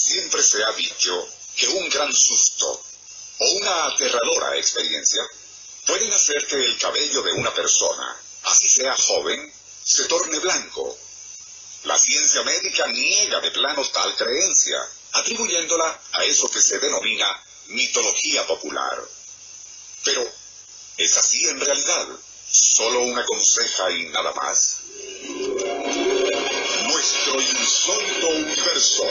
Siempre 0.00 0.42
se 0.42 0.62
ha 0.62 0.72
dicho 0.72 1.28
que 1.56 1.68
un 1.68 1.88
gran 1.88 2.14
susto 2.14 2.82
o 3.38 3.50
una 3.52 3.86
aterradora 3.86 4.56
experiencia 4.56 5.22
pueden 5.86 6.12
hacer 6.12 6.46
que 6.46 6.56
el 6.56 6.78
cabello 6.78 7.22
de 7.22 7.32
una 7.32 7.52
persona, 7.52 8.16
así 8.44 8.68
sea 8.68 8.94
joven, 8.96 9.52
se 9.84 10.04
torne 10.04 10.38
blanco. 10.38 10.96
La 11.84 11.98
ciencia 11.98 12.42
médica 12.42 12.86
niega 12.86 13.40
de 13.40 13.50
plano 13.50 13.84
tal 13.88 14.14
creencia, 14.16 14.78
atribuyéndola 15.12 16.00
a 16.12 16.24
eso 16.24 16.48
que 16.48 16.60
se 16.60 16.78
denomina 16.78 17.26
mitología 17.68 18.46
popular. 18.46 19.02
Pero, 20.04 20.30
¿es 20.96 21.16
así 21.16 21.44
en 21.48 21.60
realidad? 21.60 22.08
¿Solo 22.50 23.02
una 23.02 23.24
conseja 23.24 23.90
y 23.90 24.04
nada 24.10 24.32
más? 24.32 24.78
Nuestro 26.84 27.40
insólito 27.40 28.28
universo. 28.28 29.04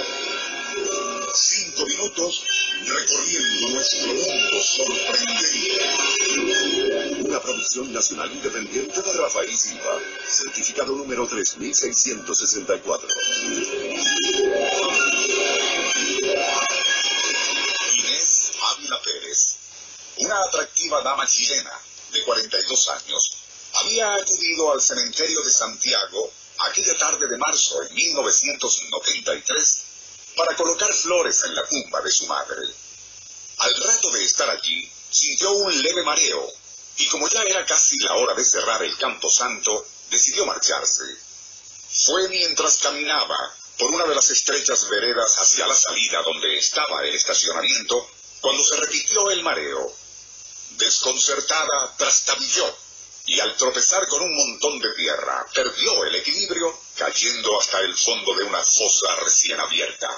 Nacional 7.86 8.32
independiente 8.32 9.02
de 9.04 9.14
Rafael 9.14 9.56
Silva. 9.56 10.02
Certificado 10.28 10.96
número 10.96 11.28
3664. 11.28 13.08
Inés 17.94 18.52
Ávila 18.62 19.02
Pérez. 19.04 19.58
Una 20.18 20.44
atractiva 20.46 21.02
dama 21.04 21.28
chilena 21.28 21.72
de 22.14 22.24
42 22.24 22.88
años 22.90 23.32
había 23.74 24.12
acudido 24.16 24.72
al 24.72 24.82
cementerio 24.82 25.44
de 25.44 25.52
Santiago 25.52 26.32
aquella 26.72 26.98
tarde 26.98 27.28
de 27.28 27.38
marzo 27.38 27.80
de 27.82 27.92
1993 27.92 29.78
para 30.36 30.56
colocar 30.56 30.92
flores 30.94 31.44
en 31.46 31.54
la 31.54 31.68
tumba 31.68 32.02
de 32.02 32.12
su 32.12 32.26
madre. 32.26 32.58
Al 33.58 33.76
rato 33.84 34.10
de 34.12 34.24
estar 34.24 34.50
allí, 34.50 34.92
sintió 35.12 35.52
un 35.52 35.80
leve 35.84 36.02
mareo 36.04 36.52
y 36.98 37.08
como 37.08 37.28
ya 37.30 37.44
era 37.44 37.66
casi 37.66 37.96
la 38.00 38.16
hora 38.16 38.34
de 38.34 38.44
cerrar 38.44 38.84
el 38.84 38.98
campo 38.98 39.30
santo, 39.30 39.86
decidió 40.10 40.46
marcharse. 40.46 41.04
Fue 41.90 42.28
mientras 42.30 42.78
caminaba 42.78 43.38
por 43.78 43.92
una 43.92 44.06
de 44.06 44.16
las 44.16 44.30
estrechas 44.32 44.90
veredas 44.90 45.36
hacia 45.36 45.68
la 45.68 45.76
salida 45.76 46.22
donde 46.24 46.58
estaba 46.58 47.04
el 47.04 47.14
estacionamiento, 47.14 48.10
cuando 48.42 48.64
se 48.64 48.78
repitió 48.78 49.30
el 49.30 49.44
mareo. 49.44 49.94
Desconcertada, 50.72 51.96
trastabilló 51.98 52.76
y 53.26 53.40
al 53.42 53.56
tropezar 53.58 54.08
con 54.08 54.22
un 54.24 54.36
montón 54.36 54.80
de 54.80 54.94
tierra, 54.94 55.46
perdió 55.54 56.06
el 56.06 56.16
equilibrio, 56.16 56.80
cayendo 56.96 57.60
hasta 57.60 57.80
el 57.82 57.96
fondo 57.96 58.34
de 58.36 58.44
una 58.44 58.64
fosa 58.64 59.16
recién 59.18 59.60
abierta. 59.60 60.10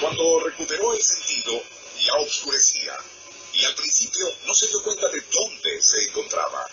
Cuando 0.00 0.40
recuperó 0.40 0.94
el 0.94 1.02
sentido, 1.02 1.62
ya 2.00 2.14
oscurecía, 2.14 2.96
y 3.52 3.64
al 3.66 3.74
principio 3.74 4.26
no 4.46 4.54
se 4.54 4.68
dio 4.68 4.82
cuenta 4.82 5.06
de 5.08 5.20
dónde 5.30 5.82
se 5.82 6.02
encontraba, 6.04 6.66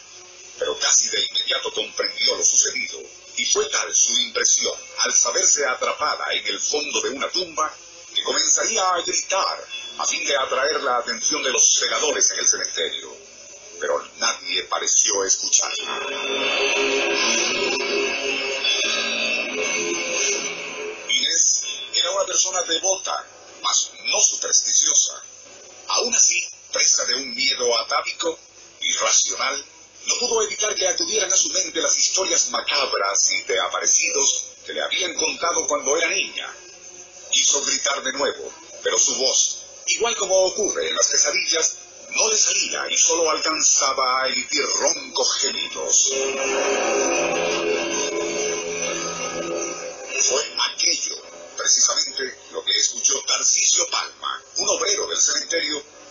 pero 0.58 0.80
casi 0.80 1.10
de 1.10 1.26
inmediato 1.26 1.74
comprendió 1.74 2.38
lo 2.38 2.44
sucedido, 2.46 3.02
y 3.36 3.46
fue 3.46 3.66
tal 3.70 3.94
su 3.94 4.18
impresión 4.20 4.74
al 5.00 5.14
saberse 5.14 5.66
atrapada 5.66 6.34
en 6.34 6.48
el 6.48 6.60
fondo 6.60 7.02
de 7.02 7.10
una 7.10 7.30
tumba 7.30 7.76
que 8.16 8.24
comenzaría 8.24 8.82
a 8.82 9.02
gritar 9.02 9.68
a 9.98 10.06
fin 10.06 10.26
de 10.26 10.38
atraer 10.38 10.82
la 10.84 10.98
atención 10.98 11.44
de 11.44 11.52
los 11.52 11.74
segadores 11.74 12.32
en 12.32 12.40
el 12.40 12.48
cementerio. 12.48 13.14
Pero 13.80 14.04
nadie 14.18 14.64
pareció 14.64 15.24
escucharla. 15.26 16.00
Así, 26.18 26.44
presa 26.74 27.06
de 27.06 27.14
un 27.14 27.36
miedo 27.36 27.80
atávico, 27.80 28.40
irracional, 28.82 29.64
no 30.08 30.16
pudo 30.18 30.42
evitar 30.42 30.74
que 30.74 30.88
acudieran 30.88 31.32
a 31.32 31.38
su 31.38 31.48
mente 31.52 31.80
las 31.80 31.96
historias 31.96 32.50
macabras 32.50 33.32
y 33.34 33.44
de 33.44 33.60
aparecidos 33.60 34.46
que 34.66 34.74
le 34.74 34.82
habían 34.82 35.14
contado 35.14 35.68
cuando 35.68 35.96
era 35.96 36.10
niña 36.10 36.52
Quiso 37.30 37.64
gritar 37.66 38.02
de 38.02 38.14
nuevo, 38.14 38.52
pero 38.82 38.98
su 38.98 39.14
voz, 39.14 39.60
igual 39.86 40.16
como 40.16 40.36
ocurre 40.46 40.88
en 40.88 40.96
las 40.96 41.08
pesadillas, 41.08 41.76
no 42.10 42.28
le 42.30 42.36
salía 42.36 42.88
y 42.90 42.98
solo 42.98 43.30
alcanzaba 43.30 44.24
a 44.24 44.28
emitir 44.30 44.66
roncos 44.80 45.36
gemidos. 45.36 46.14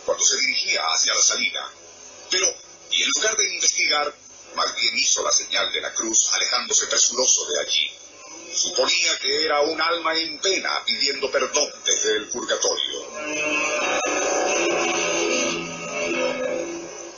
Cuando 0.06 0.24
se 0.24 0.36
dirigía 0.36 0.80
hacia 0.94 1.12
la 1.12 1.20
salida. 1.20 1.70
Pero, 2.30 2.46
y 2.90 3.02
en 3.02 3.10
lugar 3.16 3.36
de 3.36 3.54
investigar, 3.54 4.14
bien 4.76 4.98
hizo 4.98 5.22
la 5.22 5.32
señal 5.32 5.70
de 5.72 5.80
la 5.80 5.92
cruz, 5.92 6.18
alejándose 6.32 6.86
presuroso 6.86 7.46
de 7.46 7.60
allí. 7.60 7.90
Suponía 8.54 9.18
que 9.18 9.44
era 9.44 9.60
un 9.60 9.80
alma 9.80 10.14
en 10.14 10.38
pena 10.38 10.82
pidiendo 10.84 11.30
perdón 11.30 11.70
desde 11.84 12.16
el 12.16 12.28
purgatorio. 12.28 13.06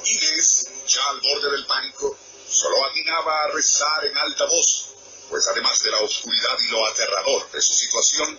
Inés, 0.04 0.66
ya 0.86 1.08
al 1.10 1.20
borde 1.20 1.50
del 1.52 1.66
pánico, 1.66 2.16
solo 2.48 2.86
atinaba 2.86 3.44
a 3.44 3.48
rezar 3.48 4.06
en 4.06 4.16
alta 4.16 4.46
voz, 4.46 4.86
pues 5.28 5.46
además 5.48 5.80
de 5.82 5.90
la 5.90 6.00
oscuridad 6.00 6.58
y 6.60 6.68
lo 6.68 6.86
aterrador 6.86 7.50
de 7.52 7.62
su 7.62 7.74
situación, 7.74 8.38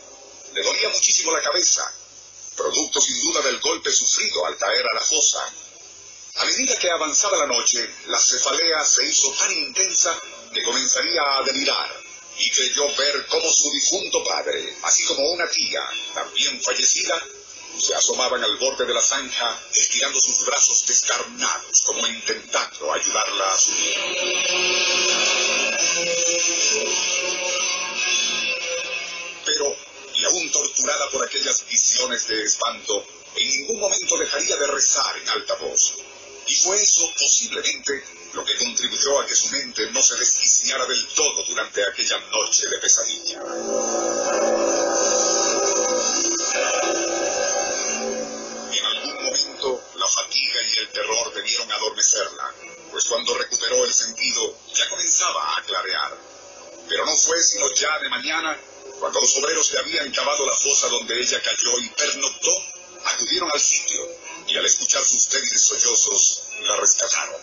le 0.54 0.64
dolía 0.64 0.90
muchísimo 0.90 1.32
la 1.32 1.42
cabeza, 1.42 1.94
producto 2.59 3.00
sin 3.00 3.22
duda 3.22 3.42
del 3.42 3.59
golpe 3.59 3.90
sufrido 3.90 4.46
al 4.46 4.58
caer 4.58 4.86
a 4.92 4.96
la 4.96 5.02
fosa. 5.02 5.50
A 6.36 6.46
medida 6.46 6.78
que 6.78 6.92
avanzaba 6.92 7.38
la 7.38 7.47
noche, 7.47 7.90
la 8.08 8.20
cefalea 8.20 8.84
se 8.86 9.06
hizo 9.06 9.31
tan 9.31 9.52
intensa 9.52 10.20
que 10.53 10.64
comenzaría 10.64 11.22
a 11.22 11.44
delirar 11.44 11.90
y 12.38 12.50
creyó 12.52 12.96
ver 12.96 13.25
cómo 13.28 13.50
su 13.50 13.72
difunto 13.72 14.24
padre, 14.25 14.78
así 14.84 15.06
como 15.06 15.30
una 15.31 15.50
tía, 15.50 15.81
también 16.14 16.62
fallecida, 16.62 17.22
se 17.78 17.96
asomaban 17.96 18.44
al 18.44 18.58
borde 18.58 18.86
de 18.86 18.94
la 18.94 19.02
zanja, 19.02 19.58
estirando 19.74 20.20
sus 20.20 20.46
brazos 20.46 20.86
descarnados, 20.86 21.81
como 21.86 22.06
intentando 22.08 22.94
ayudarla 22.94 23.53
a 23.53 23.58
subir. 23.58 23.89
En 32.75 33.50
ningún 33.50 33.80
momento 33.80 34.18
dejaría 34.18 34.56
de 34.57 34.68
rezar 34.68 35.18
en 35.18 35.30
alta 35.30 35.56
voz. 35.56 35.94
Y 36.46 36.56
fue 36.56 36.75
eso, 36.75 37.12
posiblemente, 37.18 38.03
lo 38.34 38.46
que 38.46 38.56
contribuyó 38.57 39.19
a 39.19 39.25
que 39.25 39.35
su 39.35 39.50
mente 39.50 39.90
no 39.91 40.02
se 40.02 40.16
desquiciara 40.18 40.85
del 40.85 41.08
todo 41.09 41.44
durante 41.46 41.84
aquella 41.84 42.19
noche 42.31 42.68
de 42.68 42.78
pesadilla. 42.78 43.40
En 48.72 48.85
algún 48.85 49.24
momento, 49.24 49.84
la 49.96 50.08
fatiga 50.08 50.62
y 50.62 50.79
el 50.79 50.90
terror 50.90 51.34
debieron 51.34 51.72
adormecerla, 51.72 52.53
pues 52.91 53.06
cuando 53.06 53.38
recuperó 53.38 53.84
el 53.85 53.94
sentido 53.94 54.58
ya 54.75 54.90
comenzaba 54.90 55.58
a 55.58 55.63
clarear. 55.63 56.18
Pero 56.88 57.06
no 57.06 57.16
fue 57.16 57.41
sino 57.44 57.72
ya 57.74 58.00
de 58.00 58.09
mañana, 58.09 58.58
cuando 59.00 59.22
los 59.22 59.38
obreros 59.38 59.72
le 59.72 59.80
habían 59.80 60.12
cavado 60.12 60.46
la 60.46 60.56
fosa 60.56 60.88
donde 60.90 61.20
ella 61.20 61.42
cayó 61.42 61.80
y 61.80 61.90
pernoctó, 61.90 62.52
acudieron 63.06 63.50
al 63.54 63.60
sitio 63.60 64.02
y 64.48 64.58
al 64.58 64.66
escuchar 64.66 65.06
sus 65.06 65.30
débiles 65.30 65.62
sollozos, 65.62 66.44
la 66.62 66.76
rescataron. 66.76 67.42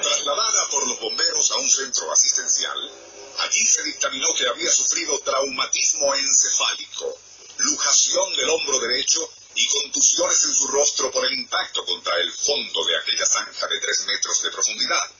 Trasladada 0.00 0.68
por 0.70 0.86
los 0.86 1.00
bomberos 1.00 1.50
a 1.50 1.56
un 1.56 1.70
centro 1.70 2.12
asistencial, 2.12 2.90
allí 3.38 3.66
se 3.66 3.82
dictaminó 3.82 4.32
que 4.34 4.46
había 4.46 4.70
sufrido 4.70 5.18
traumatismo 5.20 6.14
encefálico, 6.14 7.18
lujación 7.58 8.36
del 8.36 8.50
hombro 8.50 8.78
derecho 8.78 9.28
y 9.54 9.66
contusiones 9.66 10.44
en 10.44 10.54
su 10.54 10.68
rostro 10.68 11.10
por 11.10 11.26
el 11.26 11.32
impacto 11.32 11.84
contra 11.84 12.16
el 12.20 12.32
fondo 12.32 12.84
de 12.84 12.96
aquella 12.96 13.26
zanja 13.26 13.66
de 13.66 13.80
tres 13.80 14.04
metros 14.06 14.42
de 14.42 14.50
profundidad. 14.50 15.10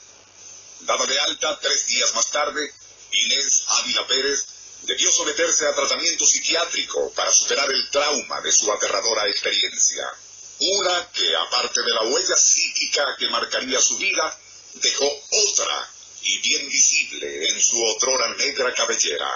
Dada 0.80 1.06
de 1.06 1.18
alta 1.20 1.58
tres 1.60 1.86
días 1.86 2.14
más 2.14 2.30
tarde, 2.30 2.72
Inés 3.12 3.64
Ávila 3.66 4.06
Pérez 4.06 4.46
debió 4.82 5.10
someterse 5.12 5.66
a 5.66 5.74
tratamiento 5.74 6.26
psiquiátrico 6.26 7.12
para 7.12 7.32
superar 7.32 7.70
el 7.70 7.90
trauma 7.90 8.40
de 8.40 8.50
su 8.50 8.70
aterradora 8.72 9.28
experiencia. 9.28 10.10
Una 10.58 11.10
que, 11.12 11.36
aparte 11.36 11.82
de 11.82 11.90
la 11.90 12.02
huella 12.02 12.36
psíquica 12.36 13.16
que 13.18 13.28
marcaría 13.28 13.80
su 13.80 13.96
vida, 13.98 14.38
dejó 14.74 15.06
otra 15.50 15.90
y 16.22 16.38
bien 16.38 16.68
visible 16.68 17.48
en 17.48 17.60
su 17.60 17.82
otrora 17.82 18.34
negra 18.34 18.72
cabellera. 18.74 19.30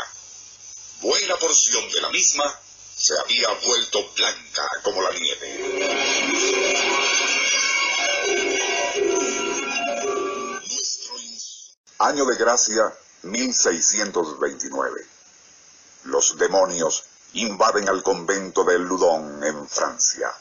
Buena 1.01 1.37
porción 1.37 1.91
de 1.91 2.01
la 2.01 2.11
misma 2.11 2.61
se 2.97 3.19
había 3.19 3.49
vuelto 3.67 4.13
blanca 4.15 4.69
como 4.83 5.03
la 5.03 5.11
nieve. 5.13 6.34
Año 12.15 12.27
de 12.27 12.37
gracia 12.37 12.95
1629. 13.23 15.05
Los 16.05 16.39
demonios 16.39 17.03
invaden 17.33 17.89
al 17.89 18.05
convento 18.05 18.63
de 18.63 18.79
Loudon 18.79 19.43
en 19.43 19.69
Francia. 19.69 20.33